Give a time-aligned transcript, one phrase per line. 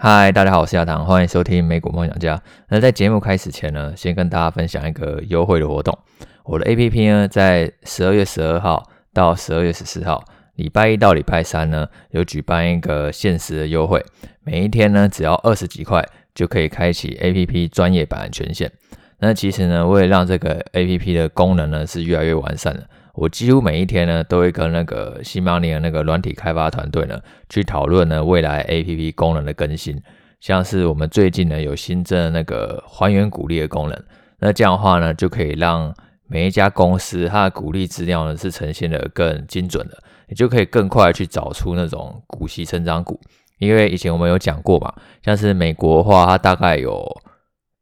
[0.00, 2.40] 嗨，大家好，我是亚堂，欢迎收听美股梦想家。
[2.68, 5.98] 那在节目开始前呢，先跟大家分享一个优惠的活动。
[6.44, 10.22] 我的 APP 呢，在十二月十二号到十二月十四号，
[10.54, 14.00] 礼拜一到礼拜三呢，有举办一个限时的优惠，
[14.44, 18.70] 每一天呢，只要二十几块就可以开启 APP 专业版权限。
[19.18, 22.88] 那其实呢，为了让这个 APP 的功能呢是越来越完善的。
[23.20, 30.00] 我几乎每一天呢，都会跟那个西马尼的那个软体开发团队呢，去讨论呢未来 APP 功能的更新，
[30.38, 34.04] 像是我们最近呢有新增那个还原股利的功能，
[34.38, 35.92] 那这样的话呢，就可以让
[36.28, 39.98] 每一家公司它的股利资料呢是呈现的更精准的，
[40.28, 43.20] 你就可以更快去找出那种股息成长股，
[43.58, 47.04] 因为以前我们有讲过嘛，像是美国的话，它大概有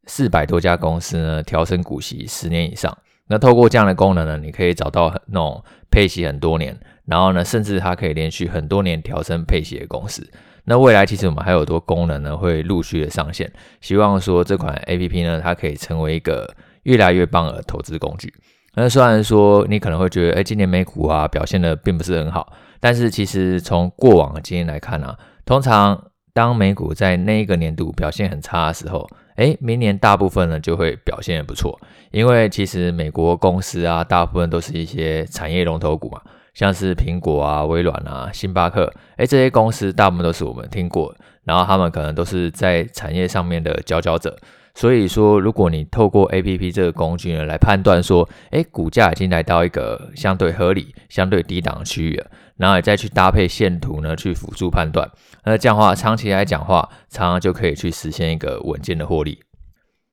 [0.06, 2.96] 四百多家公司呢调升股息十年以上。
[3.28, 10.28] 那透过这样的功能呢，你可以找到那种配息很多年，然后呢，甚至它可以连续很多年调升配息的公司。
[10.64, 13.52] 那未来其实我们还有多功能呢，会陆续的上线。
[13.80, 16.48] 希望说这款 APP 呢，它可以成为一个
[16.82, 18.32] 越来越棒的投资工具。
[18.74, 31.78] 那虽然说你可能会觉得，哎，今年美股啊表现的并不是很好，但是其实从过往的经验来看啊，通常当美股在那一个年度表现很差的时候，哎，明年大部分呢就会表现的不错，
[32.10, 36.20] 因为其实美国公司啊，大部分都是一些产业龙头股嘛，
[36.54, 44.36] 像是苹果啊、微软啊、星巴克，哎，这些公司大部分都是我们听过，然后他们可能都是在产业上面的佼佼者。
[44.76, 52.26] 所以说，如果你透过 APP 这个工具呢，来判断说，诶，股价已经来到一个相对合理、相对低档的区域了，
[52.58, 55.10] 然后你再去搭配线图呢，去辅助判断，
[55.44, 59.38] 那这样的话，长期来讲话，常常就可以去实现一个稳健的获利。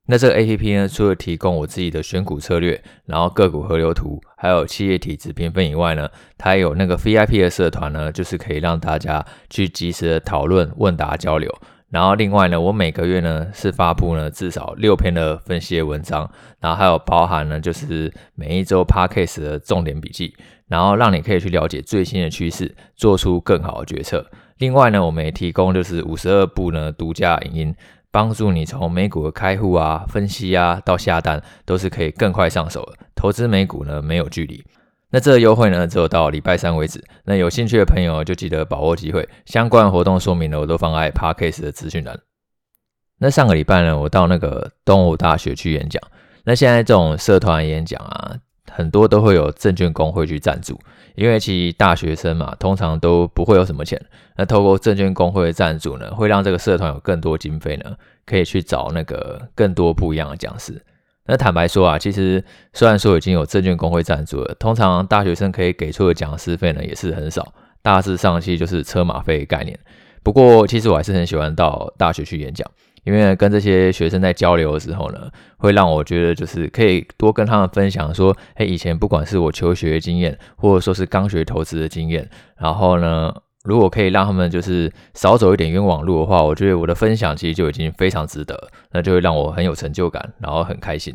[0.06, 11.54] 那这个 APP 呢，除了提供我自己的选股策略，然后个股河流图，还有企业体质评分以外呢，它有那个 VIP 的社团呢，就是可以让大家去及时的讨论、问答交流。
[11.94, 16.28] 然后另外呢，我每个月呢是发布呢至少六篇的分析的文章，
[16.58, 20.34] 然后还有包含呢就是每一周 Podcast 的重点笔记，
[20.66, 24.28] 然后让你可以去了解最新的趋势，做出更好的决策。
[24.58, 27.76] 另外呢，我们也提供就是五十二部呢独家影音，
[28.10, 32.98] 帮助你从美股的开户啊、分析啊到下单，都是可以更快上手的。
[33.14, 34.64] 投资美股呢没有距离。
[35.14, 37.00] 那这个优惠呢，只有到礼拜三为止。
[37.22, 39.28] 那有兴趣的朋友就记得把握机会。
[39.46, 42.18] 相关活动说明呢，我都放在 Podcast 的资讯栏。
[43.20, 46.02] 那上个礼拜呢，我到那个东吴大学去演讲。
[46.42, 48.34] 那现在这种社团演讲啊，
[48.72, 50.76] 很多都会有证券公会去赞助，
[51.14, 54.04] 因为其实大学生嘛，通常都不会有什么钱。
[54.36, 57.94] 那透过证券公会的赞助呢，会让这个社团有更多经费呢，
[58.26, 60.84] 可以去找那个更多不一样的讲师。
[61.26, 69.78] 那坦白说啊，其实虽然说已经有证券公会赞助了，通常大学生可以给出的讲师费呢也是很少，大致上其实就是车马费概念。
[70.22, 72.70] 不过其实我还是很喜欢到大学去演讲，
[73.04, 83.34] 因为跟这些学生在交流的时候呢，会让我觉得就是可以多跟他们分享说，哎，以前不管是我求学经验，或者说是刚学投资的经验，然后呢。
[83.64, 91.14] 如果可以让他们就是少走一点冤枉路的话，我觉得我的分享其实就已经非常值得，那就会让我很有成就感，然后很开心。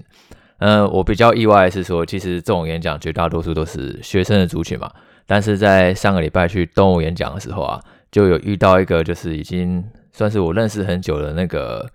[0.58, 4.92] 嗯，我比较意外是说，其实这种演讲绝大多数都是学生的族群嘛，
[5.26, 7.80] 但是在上个礼拜去动物演讲的时候啊，
[8.12, 11.88] 就有遇到一个就是已经算是我认识很久的那个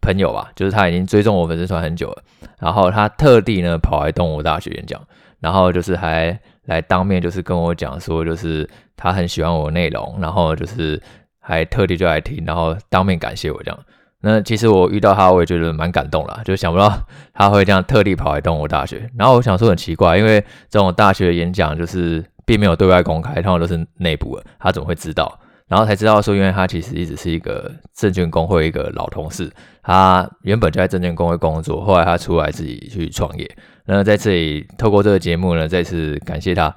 [0.00, 2.22] 朋友吧，就是他已经追踪我粉丝团很久了，
[2.58, 5.00] 然后他特地呢跑来动物大学演讲，
[5.38, 6.40] 然后就是还
[6.70, 8.68] 来当面就是跟我讲说，就是。
[9.02, 11.00] 他很喜欢我的内容，然后就是
[11.40, 13.80] 还特地就来听，然后当面感谢我这样。
[14.20, 16.92] 那其实我遇到他，我也觉得蛮感动啦，就想不到
[17.32, 19.10] 他会这样特地跑来东吴大学。
[19.16, 20.38] 然后我想说很奇怪，因为
[20.68, 25.40] 这种大学演讲就是并没有对外公开，通常都是内部的，他怎么会知道？
[25.70, 29.48] 然后才知道说，因为他其实一直是一个证券公会一个老同事，
[29.84, 33.48] 他原本就在证券公会工作，后来他出来自己去创业。
[33.86, 36.74] 那在这里透过这个节目呢，再次感谢他。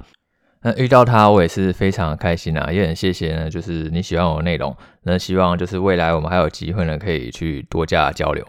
[0.62, 3.50] 那遇到他，我也是非常开心啊，也很谢谢呢。
[3.50, 8.46] 就是你喜欢我的内容，那希望就是未来我们还有机会呢，可以去多加交流。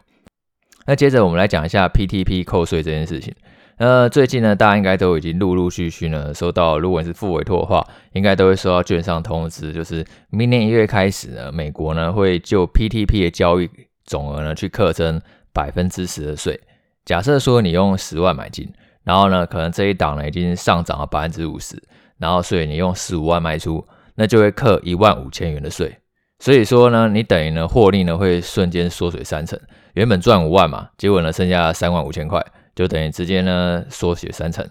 [0.86, 3.34] 那接着我们来讲一下 PTP 扣税这件事情。
[3.76, 13.68] 呃，最近呢，大家应该都已经陆陆续续呢收到，如果是复委托的话，应该都会收到券商通知，就是明年一月开始呢，美国呢会就 PTP 的交易
[14.04, 15.20] 总额呢去课征
[15.52, 16.60] 百分之十的税。
[17.04, 18.72] 假设说你用十万买进，
[19.02, 21.82] 然后呢，可能这一档呢已经上涨了百分之五十。
[22.16, 23.84] 然后，所以你用十五万卖出，
[24.14, 25.98] 那就会课一万五千元的税。
[26.38, 29.58] 所以说呢，你等于呢获利呢会瞬间缩水三成。
[29.94, 32.40] 原本赚五万嘛，结果呢剩下三万五千块，
[32.74, 34.66] 就等于直接呢缩水三成。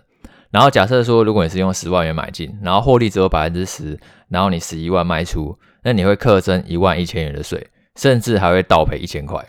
[0.52, 7.68] 然后假设说，如果你是用十万元买进，然后获利只有百分之十，然后你十一万卖出，那你会课征一万一千元的税。
[7.96, 9.48] 甚至还会倒赔一千块。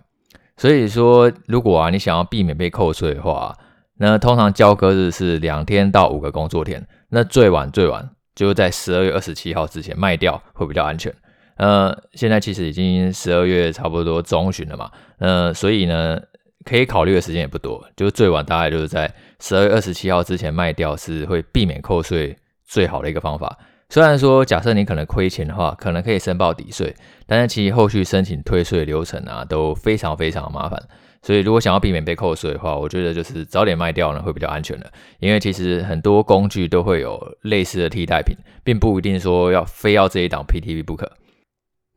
[0.59, 3.57] 所以说，如果啊你想要避免被扣税的话，
[3.97, 11.11] 那通常交割日是两天到五个工作天，那最晚最晚就在十二月二十七号之前卖掉会比较安全。
[11.57, 14.91] 呃，现在其实已经十二月差不多中旬了嘛，
[15.21, 16.21] 呃，所以呢，
[16.65, 23.59] 可以考虑的时间也不多，就最晚大概就是在十二月二十七号之前卖掉，是会避免扣税最好的一个方法。
[23.91, 26.97] 虽然说，假设你可能亏钱的话，可能可以申报抵税，
[27.27, 30.83] 但是其实后续申请退税流程啊都非常非常麻烦。
[31.23, 34.91] 所以如果想要避免被扣税的话，我觉得就是早点卖掉呢会比较安全的，
[35.21, 41.11] 因为其实很多工具都会有类似的替代品，并不一定说要非要这一档 PTV 不可。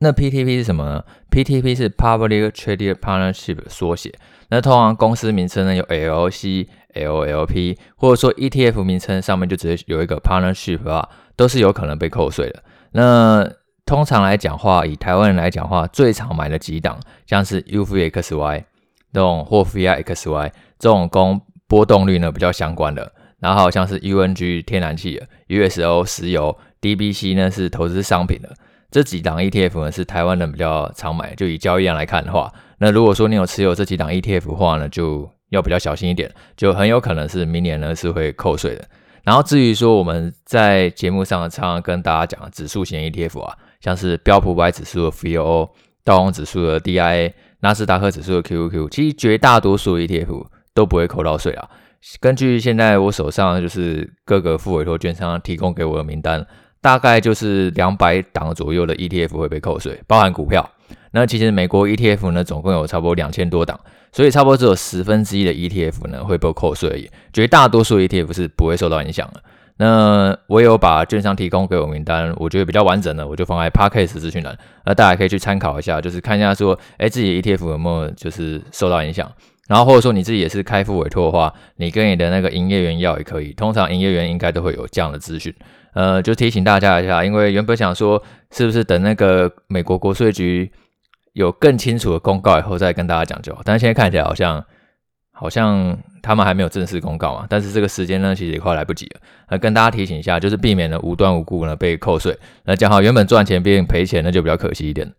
[0.00, 4.14] 那 PTP 是什么呢？PTP 是 Public Traded Partnership 缩写。
[4.48, 12.62] 那通常公司名称呢有 L C、L L P，或者说 ETF 名称上面就直接有一个 Partnership 啊，都是有可能被扣税的。
[12.92, 13.50] 那
[13.84, 18.64] 通常来讲话，以台湾人来讲话，最常买的几档，像是 UVXY
[19.12, 28.54] 这种或 VIXY 这种跟波动率呢比较相关的，然后好像是 UNG 天然气，USO 石油，DBC 呢是投资商品的。
[28.90, 38.88] 这几档 ETF 呢是台湾人比较常买，就以交易量来看的话，那如果说你有持有这几档 ETF 的话呢，就要比较小心一点，就很有可能是明年呢是会扣税的。
[39.24, 45.68] 然后至于说我们在节目上常常跟大家讲指数型 ETF 啊，像是标普五百指数的 VOO、
[46.02, 51.68] 道琼指数的 DIA、纳斯达克指数的 QQQ，其实绝大多数 ETF 都不会扣到税啊。
[52.20, 56.46] 根据现在我手上就是各个复委托券商提供给我的名单。
[56.88, 60.66] 大概就是两百档左右的 ETF 会被扣税，包含股票。
[61.10, 63.78] 那其实美国 ETF 呢，总共有差不多两千多档，
[64.10, 67.10] 所以差不多只有十分之一的 ETF 呢会被扣税而已。
[67.30, 69.42] 绝大多数 ETF 是不会受到影响的。
[69.76, 74.56] 那我有把券商提供给我名单，我觉得比较完整的，我就放在 Podcast 资讯栏，
[74.86, 79.30] 那大家可以去参考一下，就是看一下说，哎，自己 ETF 有没有就是受到影响。
[79.68, 85.54] 然后或者说你自己也是开付委托的话，你跟你的那个营业员要也可以，通常营业员应该都会有这样的资讯。
[85.94, 90.70] 呃，就提醒大家一下，因为原本想说是不是等那个美国国税局
[91.32, 94.64] 有更清楚的公告以后再跟大家讲就好，但是现在看起来好像
[95.32, 99.20] 好像他们还没有正式公告嘛，但是这个时间呢其实也快来不及了，
[99.50, 105.12] 那跟大家提醒一下，就是避免了无端无故呢被扣税，那讲好原本赚钱变赔钱，那就比较可惜一点。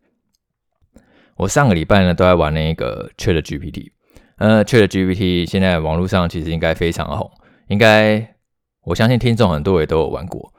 [1.35, 3.91] 我上个礼拜呢都在玩那个 ChatGPT，
[4.37, 7.31] 呃，ChatGPT 现在网络上其实应该非常红，
[7.69, 8.35] 应该
[8.83, 10.53] 我相信听众很多也都有玩过。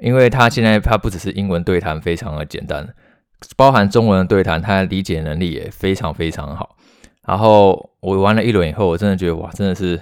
[0.00, 2.88] 因为他现在他不只是英文对谈非常的简单，
[3.56, 6.76] 包含中文的对谈，他的理解能力也非常非常好。
[7.26, 10.00] 然后我玩了一轮以后，我真的觉得哇，真的是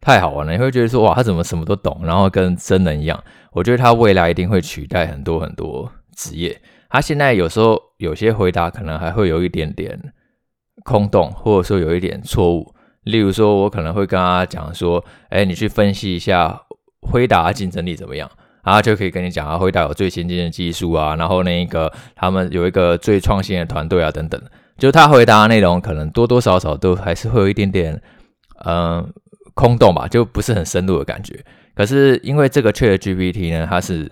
[0.00, 0.52] 太好玩了。
[0.52, 3.22] 你会觉得说哇，他怎么什么都懂，然后跟真人一样。
[3.52, 6.60] 我觉得他未来一定会取代很多很多职业。
[6.88, 9.96] 他现在有时候有些回答可能还会有一点点
[10.84, 12.74] 空洞，或者说有一点错误。
[13.04, 16.60] 例如说，我可能会跟他讲说，哎，你去分析一下
[17.00, 18.30] 辉达竞争力怎么样。
[18.62, 24.40] 他就可以跟你讲啊，辉达有最先进的技术啊，然后那个他们有一个最创新的团队啊，等等。
[24.76, 28.00] 就他回答的内容，可能多多少少都还是会有一点点，
[28.64, 29.12] 嗯、
[29.52, 31.44] 空洞吧，就不是很深入的感觉。
[31.74, 34.10] 可是因为这个 ChatGPT 呢，它是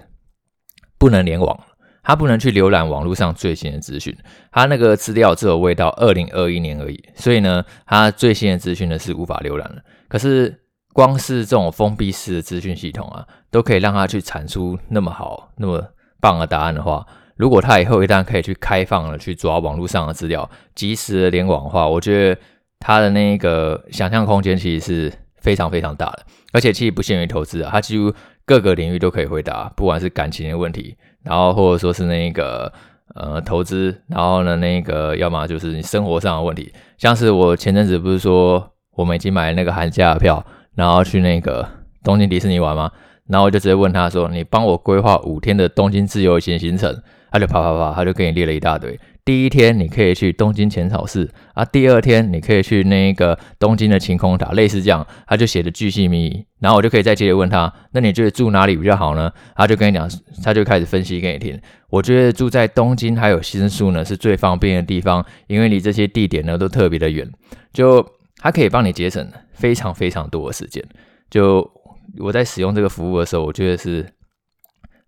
[0.98, 1.58] 不能联网，
[2.02, 4.14] 它不能去浏览网络上最新的资讯，
[4.52, 9.82] 它那个资料只有未到二零二一年而已，所以呢，它最新的资讯呢是无法浏览的。
[10.06, 10.60] 可是
[10.92, 15.82] 光是这种封闭式的资讯系统啊，都可以让他去产出那么好、那么
[16.20, 22.40] 棒的答案的话，如果他以后一旦可以去开放了去抓网络上的资料，即时的联网的话，我觉得
[22.80, 26.26] 他的那个想象空间其实是非常非常大的。
[26.52, 28.12] 而且其实不限于投资啊，他几乎
[28.44, 32.72] 各个领域都可以回答，不管是感情的问题，然后或者说是那个
[33.14, 40.44] 呃投资，然后呢那个要么就是你生活上的问题，像是我前阵子不是说我们已经买了那个寒假的票。
[40.78, 41.68] 然后去那个
[42.04, 42.88] 东京迪士尼玩吗？
[43.26, 46.96] 然后我就直接问他说：“你帮我规划五天的东京自由行行程。”
[47.32, 48.98] 他就啪啪啪，他就给你列了一大堆。
[49.24, 56.46] 第一天你可以去东京浅草寺啊，第二天你可以去那个东京的晴空塔，类似这样，他就写的巨细靡遗。
[56.60, 60.08] 然后我就可以再接着问他：“那你觉得住哪里比较好呢？”他就跟你讲，
[60.44, 61.60] 他就开始分析给你听。
[61.90, 67.28] 我觉得住在东京还有新宿呢是最方便的地方，因为离这些地点呢都特别的远。
[67.72, 68.06] 就
[68.38, 70.84] 它可以帮你节省非常非常多的时间。
[71.30, 71.68] 就
[72.18, 74.06] 我在使用这个服务的时候，我觉得是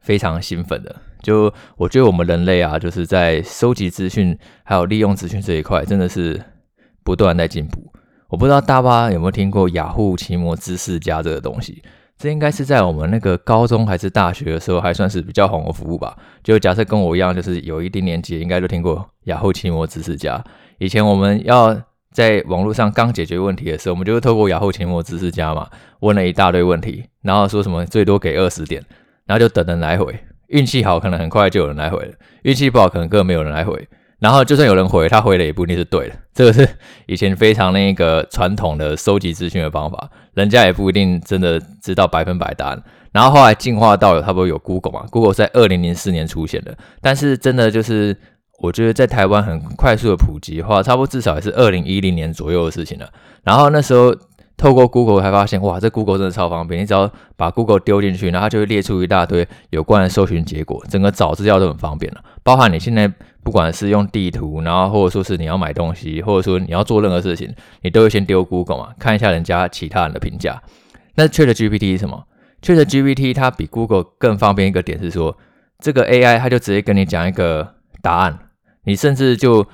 [0.01, 0.95] 非常兴奋的。
[1.23, 6.43] 就我觉得我们人类啊，就是在收集资讯还有利用资讯这一块，真的是
[7.05, 7.93] 不断在进步。
[8.29, 11.83] 我不知道大家有没有听过雅虎奇摩知识家这个东西？
[12.17, 16.17] 这应该是在我们那个高中还是大学的时候，还算是比较红的服务吧。
[16.43, 20.43] 就假设跟我一样，就是有一定年纪，应该都听过雅虎奇摩知识家。
[20.79, 21.75] 以前我们要
[22.12, 25.69] 在网络上刚解决问题的时候，我们就会透过雅虎奇摩知识家嘛，
[26.00, 28.85] 问了一大堆问题，然后说什么最多给二十点，
[29.26, 30.19] 然后就等人来回。
[30.49, 32.12] 运气好，可能很快就有人来回了；
[32.43, 33.88] 运气不好，可能根本没有人来回。
[34.19, 36.14] 然后就算有人回，他回的也不一定是对的。
[36.35, 36.69] 这个是
[37.07, 42.83] 以前非常那个传统的收集资讯的方法，人家也不一定真的知道百分百答案。
[43.12, 48.17] 然后后来进化到了差不多有 Google 嘛，Google 在二零零四年出现的，但是真的就是。
[48.61, 53.09] 我觉得在台湾很快速的普及的话，差不多至少也是二零一零年左右的事情了。
[53.43, 54.14] 然后那时候
[54.57, 62.23] 透过 Google 才发现，哇，这 Google 真的超方便，你只要把 Google 丢进去，然后它就会列出一大堆有关的搜寻结果，整个找资料都很方便了。
[62.43, 63.11] 包含你现在
[63.43, 67.50] 不管是用地图，然后或者说是你要买东西，或者说你要做任何事情，
[67.81, 70.62] 你都会先丢 Google 嘛，看一下人家其他人的评价。
[71.14, 72.26] 那 ChatGPT 是什么
[72.61, 75.38] ？ChatGPT 它比 Google 更方便一个点是说，
[75.79, 78.38] 这个 AI 它就直接跟你讲一个答案。
[78.91, 79.65] 你甚至就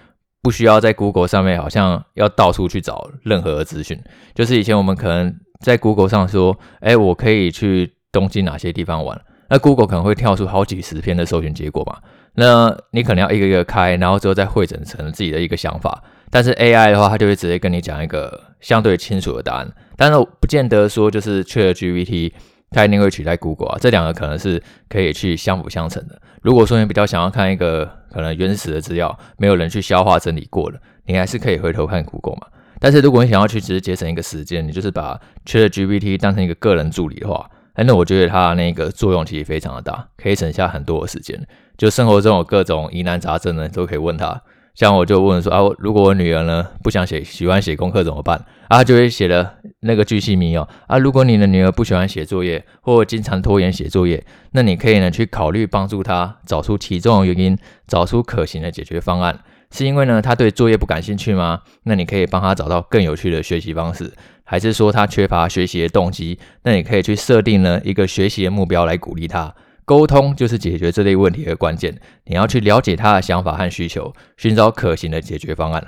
[0.42, 3.98] 不需要在 Google 上面，好像要到处去找任何资讯。
[4.34, 9.18] 就是以前我们可能在 Google 上说，哎，我可以去东京哪些地方玩，
[9.48, 11.96] 那 Google 可能会跳出好几十篇的搜寻结果嘛。
[12.34, 16.04] 那你可能要一个一个开，然后之后再汇整成自己的一个想法。
[16.30, 19.72] 但是 AI 的话，它就会直接跟你讲一个相对清楚的答案。
[19.96, 22.32] 但是不见得说就是 ChatGPT。
[22.70, 26.20] 它一定会取代 Google 啊，这两个可能是可以去相辅相成的。
[26.42, 32.46] 如果说你比较想要看一个可能原始的资料，没有人去消化整理过的，你还是可以回头看 Google 嘛。
[32.78, 41.40] 但是如果你想要去只是节省一个时间，你就是把 ChatGPT 当成一个个人助理的话，那我觉得它那个作用其实非常的大，可以省下很多的时间。
[41.76, 44.42] 就生活中有各种疑难杂症呢，都可以问他。
[44.74, 48.44] 像我就问说啊，如果我女儿呢不想写，喜欢写功课怎么办？
[48.68, 50.98] 啊，就会写了那个巨细靡哦啊。
[50.98, 57.56] 如果你的女儿不喜欢写作业，或经常拖延写作业，那你可以呢去考虑帮助她找出其中的原因，
[57.86, 59.38] 找出可行的解决方案。
[59.70, 61.62] 是因为呢她对作业不感兴趣吗？
[61.84, 64.12] 那你可以帮她找到更有趣的学习方式，
[64.44, 66.38] 还是说她缺乏学习的动机？
[66.62, 69.54] 那你可以去设定呢一个学习的目标来鼓励她。
[69.84, 71.96] 沟通就是解决这类问题的关键。
[72.24, 75.86] 你要去了解她的想法和需求，寻找可行的解决方案。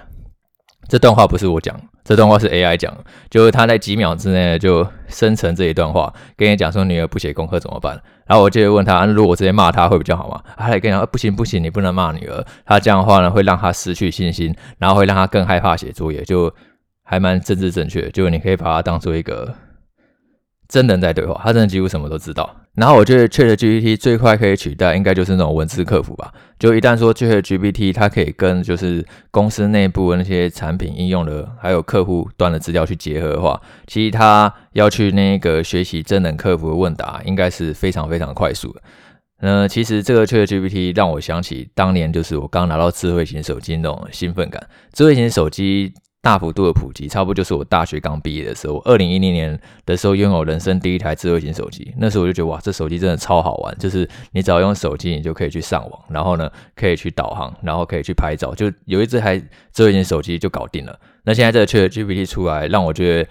[0.89, 2.93] 这段话不是我讲，这段话是 AI 讲，
[3.29, 8.01] 就是他在几秒之内就生成这一段话，跟你讲说女儿不写功课怎么办。
[8.27, 10.43] 然后我就会问他，如果我直接骂他会比较好吗？
[10.57, 12.45] 他还跟你讲，不行不行，你不能骂女儿。
[12.65, 16.53] 他这样的话呢，会让他失去信心，然后会让他更害怕写作业，就
[17.05, 18.11] 还蛮政治正确。
[18.11, 19.55] 就你可以把它当做一个。
[20.69, 22.55] 真人在对话，他真的几乎什么都知道。
[22.75, 26.33] 然后我觉得 ChatGPT 最快可以取代，应该就是那种文字客服吧。
[26.59, 38.83] 就一旦说 ChatGPT 它可以跟就是公司内部那些产品应用的，还有客户端的资料去结合的话，其实他要去那个学习真人客服的问答，应该是非常非常快速的。
[39.41, 44.65] 那其实这个 ChatGPT 让我想起当年就是我刚拿到智慧型手机那种兴奋感。
[44.93, 45.95] 智慧型手机。
[46.21, 51.95] 大幅度的普及，差不多就是我大学刚毕业的时候，二零一零年的时候拥有人生第一台智慧型手机。
[51.97, 59.41] 那时候我就觉得哇，这手机真的超好玩，就是你只要用手机，你就可以去上网，然后呢，可以去导航，然后可以去拍照，就有一这台
[59.73, 60.99] 智慧型手机就搞定了。
[61.23, 63.31] 那现在这个 ChatGPT 出来，让我觉得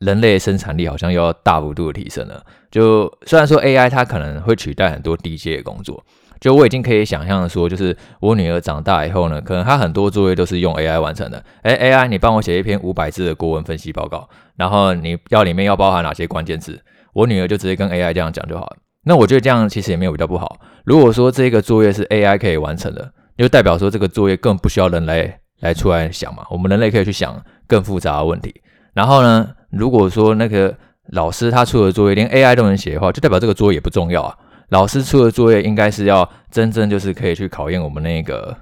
[0.00, 2.44] 人类生产力好像又要大幅度的提升了。
[2.70, 6.04] 就虽然说 AI 它可能会取代很多低阶的工作。
[6.40, 11.42] 就我已经可以想象的说，就是我女儿长大以后呢，可能她很多作业都是用 AI 完成的。
[11.62, 16.80] 诶，AI，你帮我写一篇五百字的国文分析报告，然后你要里面要包含哪些关键字，
[17.12, 18.76] 我女儿就直接跟 AI 这样讲就好了。
[19.04, 20.58] 那我觉得这样其实也没有比较不好。
[20.84, 26.44] 如果说这个作业是 AI 可以完成的，就代表说这个作业更不需要人来来出来想嘛。
[26.50, 28.54] 我们人类可以去想更复杂的问题。
[28.94, 30.74] 然后呢，如果说那个
[31.12, 34.36] 老师他出的作业连 AI 都能写的话，就代表这个作业也不重要啊。
[34.70, 38.56] 老师出的作业应该是要真正就是可以去考验我们那个，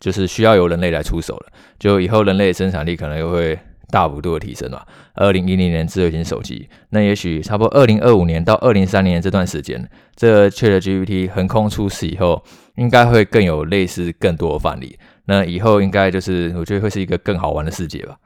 [0.00, 1.46] 就是需要由人类来出手了。
[1.78, 3.58] 就以后人类的生产力可能又会
[3.90, 4.86] 大幅度的提升了。
[5.14, 12.42] 二零一零年智慧型手机，那也许差不多二零二五年到二零三零年这段时间，这 ChatGPT 横空出世以后，
[12.76, 14.98] 应该会更有类似更多的范例。
[15.26, 18.16] 那以后应该就是我觉得会是一个更好玩的世界吧。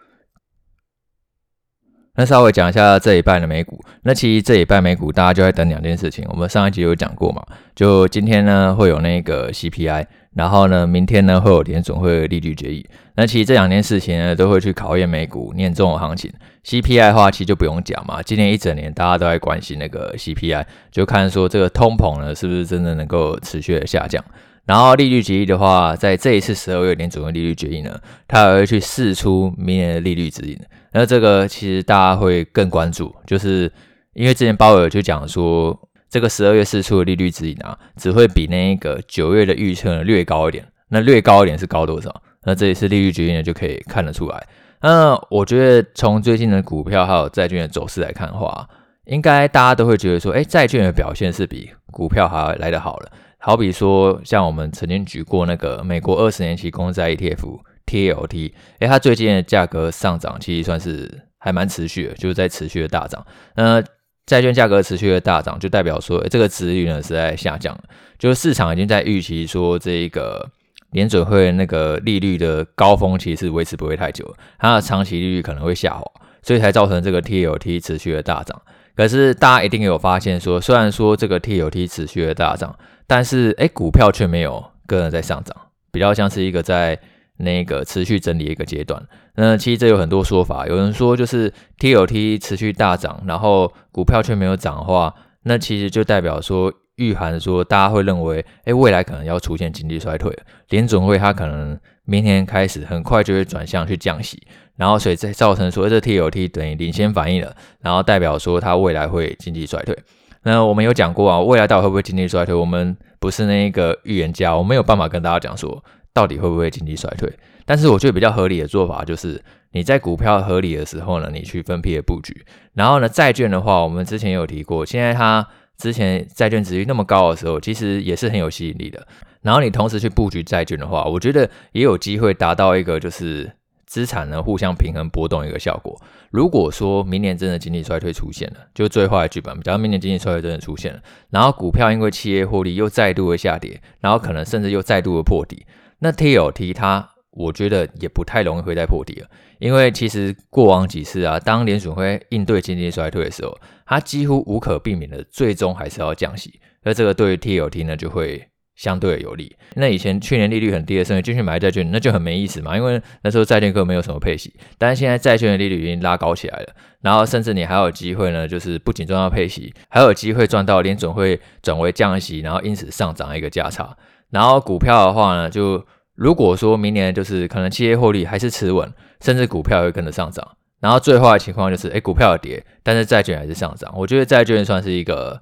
[2.21, 3.83] 那稍微讲一下这一半的美股。
[4.03, 6.23] 那其实这一半美股大家就在等两件事情。
[6.29, 7.43] 我们上一集有讲过嘛，
[7.75, 12.85] 就今天呢会有那个 CPI，然后呢明天呢会有联准会利率决议。
[13.15, 16.31] 那其实这两件事情呢都会去考验美股年终的行情。
[16.63, 24.23] CPI 的话其实就不用讲嘛，今年一整年大家都在关心那个 CPI，就看说这个通膨呢是不是真的能够持续的下降。
[24.67, 30.59] 然后利率决议的话，在这一次十二月联准会利率决议呢，它还会去试出明年的利率指引。
[30.93, 33.71] 那这个其实大家会更关注，就是
[34.13, 35.77] 因为之前鲍尔就讲说，
[36.09, 40.65] 这个十二月试出的利率指引啊，只会比那个九月的预测略高一点。
[40.89, 42.23] 那略高一点是高多少？
[42.45, 44.47] 那这一次利率决议呢，就可以看得出来。
[44.83, 48.69] 那我觉得从最近的股票还有债券的走势来看的话，
[49.05, 53.13] 应该大家都会觉得说，哎，债券的表现是比股票还要来得好了。
[53.41, 63.27] 好比说，像我们曾经举过那个美国二十年期公债 ETF TLT，哎，它最近的价格上涨其实算是还蛮持续的，就是在持续的大涨。
[63.57, 63.83] 那
[64.27, 67.77] 债券价格持续的大涨，就代表说这个值率呢是在下降，
[68.19, 70.51] 就是市场已经在预期说这一个。
[70.93, 74.29] 联准会那个利率的高峰其实是维持不会太久，
[74.59, 76.05] 它的长期利率可能会下滑，
[76.43, 78.61] 所以才造成这个 TLT 持续的大涨。
[78.97, 85.57] 可是大家一定有发现说，虽然说这个 TLT 持续的大涨，但是诶股票却没有跟着在上涨，
[85.91, 86.99] 比较像是一个在
[87.39, 89.03] 那个持续整理一个阶段。
[89.37, 96.73] 那其实这有很多说法，有人说就是 TLT 持续大涨，然后股票却没有涨的话，那其实就代表说。
[97.01, 100.31] 预含说，大家会认为，哎，未来可能要出现经济衰退，
[100.69, 104.39] 联准会它可能明年开始很快就会转向去降息，
[104.77, 109.97] 然后所以再造成说这 TLT 等于领先反应了，然后代表说它未来会经济衰退。
[110.43, 112.55] 那我们有讲过啊，未来到底会不会经济衰退？
[112.55, 117.33] 我们不是那一个预言家，我没有办法跟大家讲说到底会不会经济衰退。
[117.65, 119.43] 但是我觉得比较合理的做法就是，
[119.73, 125.49] 你在股票合理的时候呢，你去分批的布局，然后呢，债券的话，我们之前有提过，现在它。
[125.81, 129.07] 之前债券殖利率那么高的时候，其实也是很有吸引力的。
[129.41, 133.51] 然后你同时去布局债券的话，我觉得也有机会达到一个就是
[133.87, 135.99] 资产呢互相平衡波动一个效果。
[136.31, 145.65] 如果说明年真的经济衰退出现了，就最坏的剧本，假如明年经济衰退真的出现了，然后股票因为企业获利又再度的下跌，然后可能甚至又再度的破底，
[146.01, 147.09] 那 TLT 它。
[147.33, 153.57] 我觉得也不太容易会再破底了，因为其实过往几次啊，当联准会应对经济衰退的时候，
[153.87, 159.55] 它几乎无可避免的最终还是要降息，那这个对于 TLT 呢就会相对有利。
[159.75, 164.53] 那以前去年利率很低的时候，你进去买债券，那就很没意思嘛，因为那时候债券根本没有什么配息。
[164.77, 173.97] 但是现在债券的利率已经拉高起来了，然后甚至你还有机会呢，就是不仅赚到配息，还有机会赚到联准会转为降息，然后因此上涨一个价差。
[174.31, 175.85] 然后股票的话呢，就
[176.21, 180.47] 如果说明年就是可能企业获利还是持稳，甚至股票会跟着上涨，
[180.79, 183.91] 然后最坏的情况就是，哎，股票跌，但是债券还是上涨。
[183.97, 185.41] 我觉得债券算是一个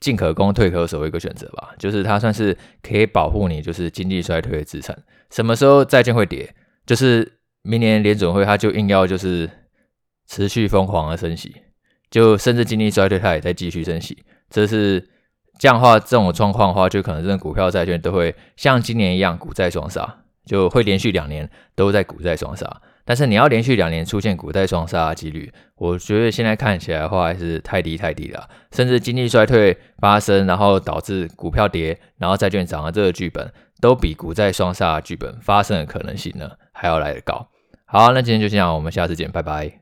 [0.00, 4.96] 进可攻退可守的一个选择吧，就是它算是可以保护你，就是经济衰退的资产。
[5.28, 6.54] 什么时候债券会跌？
[6.86, 9.50] 就是明年联准会它就硬要就是
[10.26, 11.54] 持续疯狂的升息，
[12.10, 15.06] 就甚至经济衰退它也在继续升息，这是。
[15.58, 22.80] 这样的话，这种状况的话，就可能这股票、债券都会像今年一样股债双杀，就会连续两年都在股债双杀。
[23.06, 28.48] 但是你要连续两年出现股债双杀的几率，我觉得现在看起来的话还是太低太低了。
[28.72, 37.46] 甚至经济衰退发生，然后导致股票跌，然后债券涨的这个剧本，都比股债双杀剧本发生的可能性呢还要来得高。
[37.84, 39.80] 好，那今天就这样，我们下次见，拜拜。